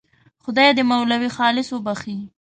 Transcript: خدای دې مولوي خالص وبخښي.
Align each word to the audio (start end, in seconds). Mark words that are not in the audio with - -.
خدای 0.43 0.69
دې 0.77 0.83
مولوي 0.91 1.29
خالص 1.37 1.67
وبخښي. 1.71 2.17